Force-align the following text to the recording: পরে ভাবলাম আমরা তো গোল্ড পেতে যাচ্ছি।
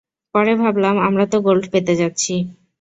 পরে 0.35 0.53
ভাবলাম 0.55 0.95
আমরা 1.07 1.25
তো 1.31 1.37
গোল্ড 1.41 1.63
পেতে 1.73 1.93
যাচ্ছি। 2.01 2.33